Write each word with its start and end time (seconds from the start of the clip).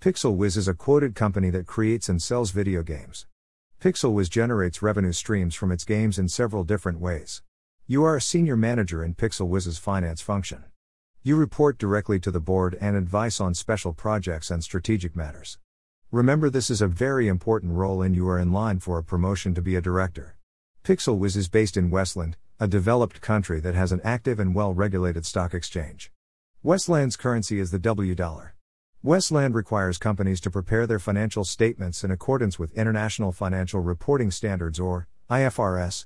PixelWiz 0.00 0.56
is 0.56 0.66
a 0.66 0.72
quoted 0.72 1.14
company 1.14 1.50
that 1.50 1.66
creates 1.66 2.08
and 2.08 2.22
sells 2.22 2.52
video 2.52 2.82
games. 2.82 3.26
PixelWiz 3.82 4.30
generates 4.30 4.80
revenue 4.80 5.12
streams 5.12 5.54
from 5.54 5.70
its 5.70 5.84
games 5.84 6.18
in 6.18 6.26
several 6.26 6.64
different 6.64 7.00
ways. 7.00 7.42
You 7.86 8.04
are 8.04 8.16
a 8.16 8.20
senior 8.22 8.56
manager 8.56 9.04
in 9.04 9.14
PixelWiz's 9.14 9.76
finance 9.76 10.22
function. 10.22 10.64
You 11.22 11.36
report 11.36 11.76
directly 11.76 12.18
to 12.20 12.30
the 12.30 12.40
board 12.40 12.78
and 12.80 12.96
advice 12.96 13.42
on 13.42 13.52
special 13.52 13.92
projects 13.92 14.50
and 14.50 14.64
strategic 14.64 15.14
matters. 15.14 15.58
Remember, 16.10 16.48
this 16.48 16.70
is 16.70 16.80
a 16.80 16.88
very 16.88 17.28
important 17.28 17.74
role, 17.74 18.00
and 18.00 18.16
you 18.16 18.26
are 18.26 18.38
in 18.38 18.54
line 18.54 18.78
for 18.78 18.96
a 18.96 19.04
promotion 19.04 19.54
to 19.54 19.60
be 19.60 19.76
a 19.76 19.82
director. 19.82 20.38
PixelWiz 20.82 21.36
is 21.36 21.50
based 21.50 21.76
in 21.76 21.90
Westland, 21.90 22.38
a 22.58 22.66
developed 22.66 23.20
country 23.20 23.60
that 23.60 23.74
has 23.74 23.92
an 23.92 24.00
active 24.02 24.40
and 24.40 24.54
well 24.54 24.72
regulated 24.72 25.26
stock 25.26 25.52
exchange. 25.52 26.10
Westland's 26.62 27.16
currency 27.16 27.60
is 27.60 27.70
the 27.70 27.78
W 27.78 28.14
dollar. 28.14 28.54
Westland 29.02 29.54
requires 29.54 29.96
companies 29.96 30.42
to 30.42 30.50
prepare 30.50 30.86
their 30.86 30.98
financial 30.98 31.42
statements 31.42 32.04
in 32.04 32.10
accordance 32.10 32.58
with 32.58 32.70
International 32.74 33.32
Financial 33.32 33.80
Reporting 33.80 34.30
Standards 34.30 34.78
or 34.78 35.08
IFRS, 35.30 36.04